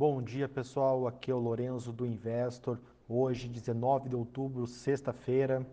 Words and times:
Bom 0.00 0.22
dia 0.22 0.48
pessoal, 0.48 1.06
aqui 1.06 1.30
é 1.30 1.34
o 1.34 1.38
Lorenzo 1.38 1.92
do 1.92 2.06
Investor. 2.06 2.78
Hoje, 3.06 3.46
19 3.46 4.08
de 4.08 4.16
outubro, 4.16 4.66
sexta-feira, 4.66 5.66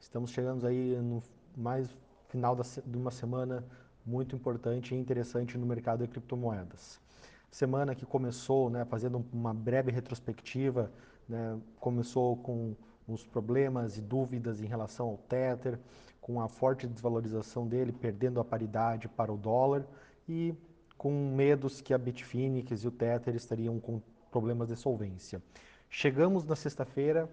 estamos 0.00 0.32
chegando 0.32 0.66
aí 0.66 0.96
no 0.96 1.22
mais 1.56 1.88
final 2.26 2.56
da, 2.56 2.64
de 2.64 2.98
uma 2.98 3.12
semana 3.12 3.64
muito 4.04 4.34
importante 4.34 4.92
e 4.92 4.98
interessante 4.98 5.56
no 5.56 5.64
mercado 5.64 6.02
de 6.02 6.08
criptomoedas. 6.08 7.00
Semana 7.48 7.94
que 7.94 8.04
começou, 8.04 8.68
né, 8.68 8.84
fazendo 8.84 9.24
uma 9.32 9.54
breve 9.54 9.92
retrospectiva, 9.92 10.90
né, 11.28 11.56
começou 11.78 12.38
com 12.38 12.74
os 13.06 13.22
problemas 13.22 13.96
e 13.96 14.00
dúvidas 14.00 14.60
em 14.60 14.66
relação 14.66 15.10
ao 15.10 15.16
Tether, 15.16 15.78
com 16.20 16.40
a 16.40 16.48
forte 16.48 16.88
desvalorização 16.88 17.68
dele, 17.68 17.92
perdendo 17.92 18.40
a 18.40 18.44
paridade 18.44 19.06
para 19.06 19.32
o 19.32 19.36
dólar 19.36 19.86
e 20.28 20.56
com 21.00 21.32
medos 21.34 21.80
que 21.80 21.94
a 21.94 21.98
Bitfinex 21.98 22.84
e 22.84 22.86
o 22.86 22.90
Tether 22.90 23.34
estariam 23.34 23.80
com 23.80 24.02
problemas 24.30 24.68
de 24.68 24.76
solvência. 24.76 25.40
Chegamos 25.88 26.44
na 26.44 26.54
sexta-feira 26.54 27.26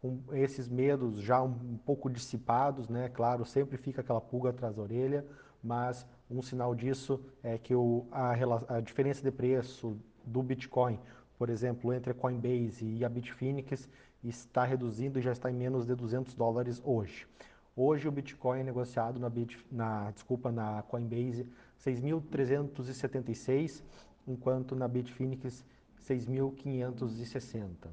com 0.00 0.18
esses 0.32 0.68
medos 0.68 1.20
já 1.20 1.40
um, 1.40 1.78
pouco 1.86 2.10
dissipados, 2.10 2.88
né? 2.88 3.08
Claro, 3.08 3.44
sempre 3.44 3.76
fica 3.76 4.00
aquela 4.00 4.20
pulga 4.20 4.50
atrás 4.50 4.74
da 4.74 4.82
orelha, 4.82 5.24
mas 5.62 6.04
um 6.28 6.42
sinal 6.42 6.74
disso 6.74 7.24
é 7.44 7.56
que 7.56 7.76
o, 7.76 8.08
a, 8.10 8.32
a 8.68 8.80
diferença 8.80 9.22
de 9.22 9.30
preço 9.30 9.96
do 10.24 10.42
Bitcoin, 10.42 10.98
por 11.38 11.48
exemplo, 11.48 11.92
entre 11.92 12.10
a 12.10 12.14
Coinbase 12.14 12.84
e 12.84 13.04
a 13.04 13.08
Bitfinex, 13.08 13.88
está 14.24 14.64
reduzindo 14.64 15.20
e 15.20 15.22
já 15.22 15.30
está 15.30 15.48
em 15.48 15.54
menos 15.54 15.86
de 15.86 15.94
200 15.94 16.34
dólares 16.34 16.82
hoje. 16.84 17.28
Hoje 17.74 18.06
o 18.06 18.12
Bitcoin 18.12 18.60
é 18.60 18.64
negociado 18.64 19.18
na, 19.18 19.30
Bit, 19.30 19.58
na, 19.72 20.10
desculpa, 20.10 20.52
na 20.52 20.82
Coinbase 20.82 21.48
6.376, 21.82 23.82
enquanto 24.28 24.76
na 24.76 24.86
Bitfinex 24.86 25.64
6.560. 26.06 27.88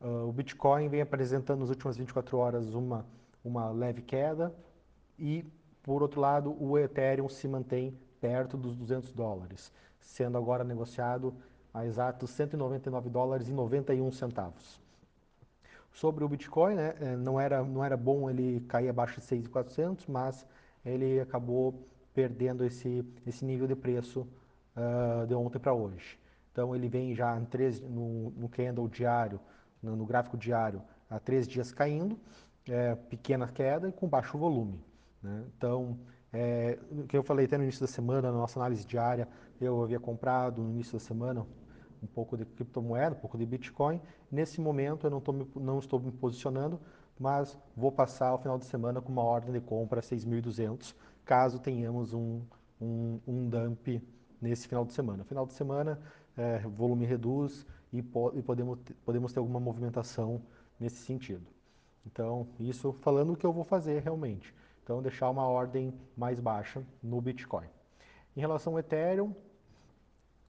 Uh, 0.00 0.26
o 0.26 0.32
Bitcoin 0.32 0.88
vem 0.88 1.02
apresentando 1.02 1.60
nas 1.60 1.68
últimas 1.68 1.98
24 1.98 2.38
horas 2.38 2.72
uma, 2.72 3.04
uma 3.44 3.70
leve 3.70 4.00
queda 4.00 4.54
e, 5.18 5.44
por 5.82 6.00
outro 6.00 6.22
lado, 6.22 6.56
o 6.58 6.78
Ethereum 6.78 7.28
se 7.28 7.46
mantém 7.46 7.94
perto 8.22 8.56
dos 8.56 8.74
200 8.74 9.12
dólares, 9.12 9.70
sendo 10.00 10.38
agora 10.38 10.64
negociado 10.64 11.34
a 11.74 11.84
exatos 11.84 12.30
199 12.30 13.10
dólares 13.10 13.48
e 13.48 13.52
91 13.52 14.10
centavos 14.12 14.82
sobre 15.94 16.24
o 16.24 16.28
Bitcoin, 16.28 16.74
né, 16.74 16.94
é, 17.00 17.16
não, 17.16 17.40
era, 17.40 17.62
não 17.62 17.84
era 17.84 17.96
bom 17.96 18.28
ele 18.28 18.60
cair 18.68 18.88
abaixo 18.88 19.20
de 19.20 19.26
6.400, 19.26 20.04
mas 20.08 20.44
ele 20.84 21.20
acabou 21.20 21.88
perdendo 22.12 22.64
esse, 22.64 23.04
esse 23.26 23.44
nível 23.44 23.66
de 23.66 23.76
preço 23.76 24.26
uh, 24.76 25.26
de 25.26 25.34
ontem 25.34 25.58
para 25.58 25.72
hoje. 25.72 26.18
Então 26.52 26.74
ele 26.74 26.88
vem 26.88 27.14
já 27.14 27.38
em 27.38 27.44
três, 27.44 27.80
no, 27.80 28.30
no 28.30 28.48
candle 28.48 28.88
diário, 28.88 29.40
no, 29.80 29.96
no, 29.96 30.04
gráfico 30.04 30.36
diário, 30.36 30.82
há 31.08 31.18
três 31.18 31.46
dias 31.46 31.72
caindo, 31.72 32.18
é, 32.68 32.94
pequena 32.94 33.46
queda 33.48 33.88
e 33.88 33.92
com 33.92 34.08
baixo 34.08 34.36
volume. 34.36 34.80
Né? 35.22 35.44
Então, 35.56 35.98
é, 36.32 36.78
o 36.90 37.04
que 37.04 37.16
eu 37.16 37.22
falei 37.22 37.46
até 37.46 37.56
no 37.56 37.62
início 37.62 37.80
da 37.80 37.86
semana, 37.86 38.32
na 38.32 38.38
nossa 38.38 38.58
análise 38.58 38.84
diária, 38.84 39.28
eu 39.60 39.82
havia 39.82 40.00
comprado 40.00 40.60
no 40.60 40.70
início 40.70 40.94
da 40.94 40.98
semana 40.98 41.46
um 42.04 42.06
pouco 42.06 42.36
de 42.36 42.44
criptomoeda, 42.44 43.16
um 43.16 43.18
pouco 43.18 43.36
de 43.36 43.46
Bitcoin. 43.46 44.00
Nesse 44.30 44.60
momento 44.60 45.06
eu 45.06 45.10
não, 45.10 45.22
me, 45.32 45.50
não 45.56 45.78
estou 45.78 45.98
me 45.98 46.12
posicionando, 46.12 46.78
mas 47.18 47.58
vou 47.76 47.90
passar 47.90 48.34
o 48.34 48.38
final 48.38 48.58
de 48.58 48.66
semana 48.66 49.00
com 49.00 49.10
uma 49.10 49.22
ordem 49.22 49.52
de 49.52 49.60
compra 49.60 50.00
6.200, 50.00 50.94
caso 51.24 51.58
tenhamos 51.58 52.12
um, 52.12 52.42
um, 52.80 53.18
um 53.26 53.48
dump 53.48 54.02
nesse 54.40 54.68
final 54.68 54.84
de 54.84 54.92
semana. 54.92 55.24
Final 55.24 55.46
de 55.46 55.54
semana, 55.54 55.98
é, 56.36 56.58
volume 56.58 57.06
reduz 57.06 57.66
e, 57.92 58.02
po 58.02 58.32
e 58.34 58.42
podemos, 58.42 58.78
podemos 59.04 59.32
ter 59.32 59.38
alguma 59.38 59.60
movimentação 59.60 60.42
nesse 60.78 60.96
sentido. 60.96 61.46
Então, 62.06 62.46
isso 62.60 62.92
falando 62.92 63.32
o 63.32 63.36
que 63.36 63.46
eu 63.46 63.52
vou 63.52 63.64
fazer 63.64 64.02
realmente. 64.02 64.54
Então, 64.82 65.00
deixar 65.00 65.30
uma 65.30 65.46
ordem 65.46 65.94
mais 66.14 66.38
baixa 66.38 66.84
no 67.02 67.18
Bitcoin. 67.20 67.66
Em 68.36 68.40
relação 68.40 68.74
ao 68.74 68.78
Ethereum, 68.78 69.34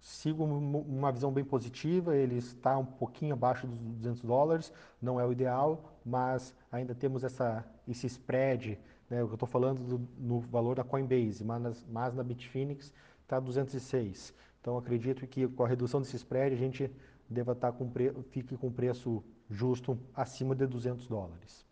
sigo 0.06 0.44
uma 0.44 1.12
visão 1.12 1.32
bem 1.32 1.44
positiva, 1.44 2.16
ele 2.16 2.38
está 2.38 2.78
um 2.78 2.86
pouquinho 2.86 3.34
abaixo 3.34 3.66
dos 3.66 3.80
200 3.80 4.22
dólares, 4.22 4.72
não 5.02 5.20
é 5.20 5.26
o 5.26 5.32
ideal, 5.32 5.98
mas 6.06 6.54
ainda 6.72 6.94
temos 6.94 7.24
essa, 7.24 7.66
esse 7.88 8.06
spread, 8.06 8.78
né, 9.10 9.24
o 9.24 9.26
que 9.26 9.34
eu 9.34 9.36
estou 9.36 9.50
falando 9.50 9.82
do, 9.82 10.08
no 10.20 10.40
valor 10.42 10.76
da 10.76 10.84
Coinbase, 10.84 11.44
mas, 11.44 11.84
mas 11.90 12.14
na 12.14 12.22
Bitfinex 12.22 12.94
está 13.24 13.40
206. 13.40 14.32
Então 14.62 14.78
acredito 14.78 15.26
que 15.26 15.48
com 15.48 15.64
a 15.64 15.68
redução 15.68 16.00
desse 16.00 16.18
spread 16.18 16.54
a 16.54 16.58
gente 16.58 16.92
deva 17.28 17.54
estar 17.54 17.72
tá 17.72 17.78
com 17.78 17.92
fique 18.30 18.56
com 18.56 18.72
preço 18.72 19.24
justo 19.50 19.98
acima 20.14 20.54
de 20.54 20.68
200 20.68 21.08
dólares. 21.08 21.66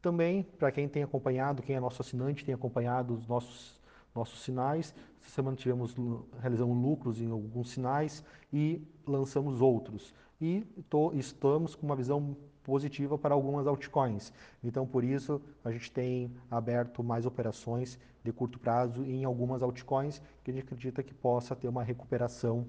Também, 0.00 0.44
para 0.44 0.70
quem 0.70 0.88
tem 0.88 1.02
acompanhado, 1.02 1.60
quem 1.60 1.74
é 1.74 1.80
nosso 1.80 2.02
assinante, 2.02 2.44
tem 2.44 2.54
acompanhado 2.54 3.14
os 3.14 3.26
nossos 3.26 3.80
nossos 4.16 4.42
sinais. 4.42 4.94
Essa 5.22 5.34
semana 5.36 5.56
tivemos, 5.56 5.94
realizamos 6.40 6.76
lucros 6.76 7.20
em 7.20 7.30
alguns 7.30 7.70
sinais 7.70 8.24
e 8.52 8.82
lançamos 9.06 9.60
outros. 9.60 10.14
E 10.40 10.66
estamos 11.14 11.74
com 11.74 11.86
uma 11.86 11.96
visão 11.96 12.36
positiva 12.62 13.16
para 13.16 13.34
algumas 13.34 13.66
altcoins. 13.66 14.32
Então, 14.62 14.86
por 14.86 15.04
isso, 15.04 15.40
a 15.64 15.70
gente 15.70 15.90
tem 15.92 16.32
aberto 16.50 17.02
mais 17.02 17.24
operações 17.24 17.98
de 18.24 18.32
curto 18.32 18.58
prazo 18.58 19.04
em 19.04 19.24
algumas 19.24 19.62
altcoins 19.62 20.20
que 20.42 20.50
a 20.50 20.54
gente 20.54 20.64
acredita 20.64 21.02
que 21.02 21.14
possa 21.14 21.54
ter 21.54 21.68
uma 21.68 21.84
recuperação 21.84 22.66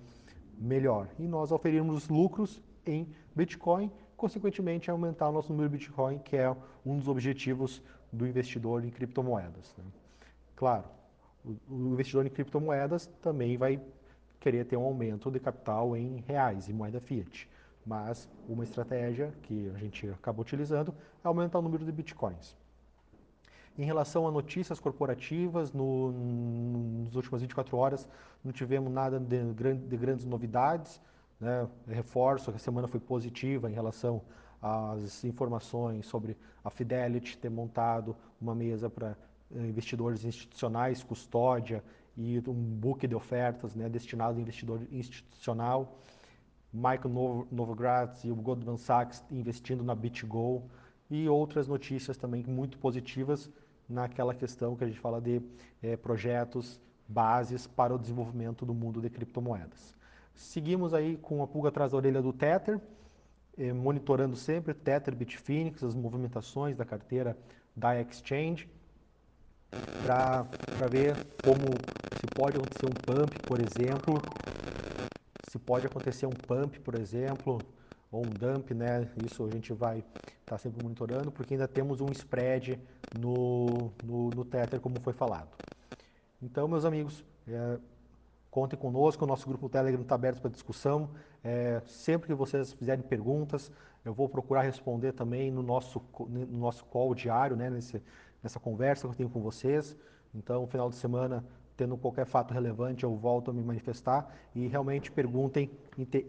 melhor. 0.57 1.09
E 1.17 1.27
nós 1.27 1.51
oferimos 1.51 2.07
lucros 2.07 2.61
em 2.85 3.07
Bitcoin, 3.35 3.91
consequentemente 4.15 4.89
aumentar 4.89 5.29
o 5.29 5.31
nosso 5.31 5.51
número 5.51 5.69
de 5.69 5.77
Bitcoin, 5.77 6.19
que 6.19 6.37
é 6.37 6.55
um 6.85 6.97
dos 6.97 7.07
objetivos 7.07 7.81
do 8.11 8.25
investidor 8.27 8.85
em 8.85 8.89
criptomoedas. 8.89 9.75
Né? 9.77 9.83
Claro, 10.55 10.85
o 11.69 11.93
investidor 11.93 12.25
em 12.25 12.29
criptomoedas 12.29 13.07
também 13.21 13.57
vai 13.57 13.81
querer 14.39 14.65
ter 14.65 14.77
um 14.77 14.83
aumento 14.83 15.31
de 15.31 15.39
capital 15.39 15.95
em 15.95 16.23
reais, 16.27 16.69
em 16.69 16.73
moeda 16.73 16.99
fiat. 16.99 17.49
Mas 17.85 18.29
uma 18.47 18.63
estratégia 18.63 19.33
que 19.43 19.71
a 19.73 19.77
gente 19.77 20.09
acaba 20.09 20.41
utilizando 20.41 20.93
é 21.23 21.27
aumentar 21.27 21.59
o 21.59 21.61
número 21.61 21.85
de 21.85 21.91
bitcoins. 21.91 22.55
Em 23.77 23.85
relação 23.85 24.27
a 24.27 24.31
notícias 24.31 24.79
corporativas, 24.79 25.71
no, 25.71 27.03
nas 27.03 27.15
últimas 27.15 27.41
24 27.41 27.77
horas 27.77 28.07
não 28.43 28.51
tivemos 28.51 28.91
nada 28.91 29.19
de, 29.19 29.53
de 29.53 29.97
grandes 29.97 30.25
novidades. 30.25 30.99
Né? 31.39 31.67
Reforço 31.87 32.51
que 32.51 32.57
a 32.57 32.59
semana 32.59 32.87
foi 32.87 32.99
positiva 32.99 33.69
em 33.69 33.73
relação 33.73 34.21
às 34.61 35.23
informações 35.23 36.05
sobre 36.07 36.35
a 36.63 36.69
Fidelity 36.69 37.37
ter 37.37 37.49
montado 37.49 38.15
uma 38.41 38.55
mesa 38.55 38.89
para 38.89 39.15
investidores 39.51 40.25
institucionais, 40.25 41.03
custódia 41.03 41.83
e 42.15 42.41
um 42.47 42.53
book 42.53 43.07
de 43.07 43.15
ofertas 43.15 43.75
né, 43.75 43.87
destinado 43.87 44.35
ao 44.35 44.41
investidor 44.41 44.81
institucional. 44.91 45.99
Michael 46.73 47.47
Novogratz 47.51 48.23
e 48.23 48.31
o 48.31 48.35
Goldman 48.35 48.77
Sachs 48.77 49.23
investindo 49.31 49.83
na 49.83 49.95
BitGo 49.95 50.63
e 51.09 51.29
outras 51.29 51.67
notícias 51.67 52.17
também 52.17 52.43
muito 52.43 52.77
positivas 52.77 53.49
naquela 53.87 54.33
questão 54.33 54.75
que 54.75 54.83
a 54.83 54.87
gente 54.87 54.99
fala 54.99 55.21
de 55.21 55.41
é, 55.81 55.95
projetos, 55.95 56.79
bases 57.07 57.65
para 57.65 57.95
o 57.95 57.97
desenvolvimento 57.97 58.65
do 58.65 58.73
mundo 58.73 59.01
de 59.01 59.09
criptomoedas. 59.09 59.95
Seguimos 60.35 60.93
aí 60.93 61.17
com 61.17 61.41
a 61.41 61.47
pulga 61.47 61.69
atrás 61.69 61.91
da 61.91 61.97
orelha 61.97 62.21
do 62.21 62.33
Tether, 62.33 62.79
eh, 63.57 63.73
monitorando 63.73 64.35
sempre 64.35 64.73
Tether, 64.73 65.15
Bitfinex, 65.15 65.83
as 65.83 65.95
movimentações 65.95 66.75
da 66.75 66.85
carteira 66.85 67.35
da 67.75 67.99
Exchange, 67.99 68.69
para 70.03 70.87
ver 70.89 71.15
como 71.43 71.65
se 72.19 72.27
pode 72.33 72.57
acontecer 72.57 72.85
um 72.85 72.93
pump, 72.93 73.39
por 73.45 73.59
exemplo, 73.59 74.21
se 75.49 75.59
pode 75.59 75.85
acontecer 75.85 76.25
um 76.25 76.31
pump, 76.31 76.79
por 76.79 76.95
exemplo, 76.95 77.59
ou 78.11 78.25
um 78.25 78.29
dump, 78.29 78.71
né? 78.71 79.07
Isso 79.25 79.45
a 79.45 79.49
gente 79.49 79.73
vai 79.73 79.99
estar 79.99 80.23
tá 80.45 80.57
sempre 80.57 80.83
monitorando, 80.83 81.31
porque 81.31 81.53
ainda 81.53 81.67
temos 81.67 82.01
um 82.01 82.11
spread 82.11 82.79
no, 83.19 83.91
no, 84.03 84.29
no 84.29 84.45
Tether, 84.45 84.79
como 84.79 84.99
foi 85.01 85.13
falado. 85.13 85.49
Então, 86.41 86.67
meus 86.67 86.85
amigos, 86.85 87.23
é, 87.47 87.77
contem 88.51 88.77
conosco, 88.77 89.25
o 89.25 89.27
nosso 89.27 89.47
grupo 89.47 89.69
Telegram 89.69 90.01
está 90.01 90.15
aberto 90.15 90.41
para 90.41 90.49
discussão. 90.49 91.09
É, 91.43 91.81
sempre 91.85 92.27
que 92.27 92.33
vocês 92.33 92.73
fizerem 92.73 93.03
perguntas, 93.03 93.71
eu 94.05 94.13
vou 94.13 94.29
procurar 94.29 94.61
responder 94.61 95.11
também 95.13 95.51
no 95.51 95.61
nosso, 95.61 96.01
no 96.27 96.57
nosso 96.57 96.85
call 96.85 97.13
diário, 97.13 97.55
né? 97.55 97.69
Nesse, 97.69 98.01
nessa 98.41 98.59
conversa 98.59 99.07
que 99.07 99.13
eu 99.13 99.17
tenho 99.17 99.29
com 99.29 99.41
vocês. 99.41 99.95
Então, 100.33 100.61
no 100.61 100.67
final 100.67 100.89
de 100.89 100.95
semana, 100.95 101.43
tendo 101.75 101.97
qualquer 101.97 102.25
fato 102.25 102.53
relevante, 102.53 103.03
eu 103.03 103.15
volto 103.15 103.51
a 103.51 103.53
me 103.53 103.63
manifestar 103.63 104.33
e 104.55 104.67
realmente 104.67 105.11
perguntem, 105.11 105.71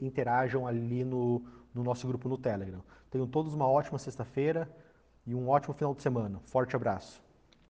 interajam 0.00 0.66
ali 0.66 1.04
no, 1.04 1.42
no 1.74 1.82
nosso 1.82 2.06
grupo 2.06 2.28
no 2.28 2.36
Telegram. 2.36 2.82
Tenham 3.10 3.26
todos 3.26 3.54
uma 3.54 3.66
ótima 3.66 3.98
sexta-feira 3.98 4.70
e 5.26 5.34
um 5.34 5.48
ótimo 5.48 5.74
final 5.74 5.94
de 5.94 6.02
semana. 6.02 6.38
Forte 6.44 6.76
abraço. 6.76 7.27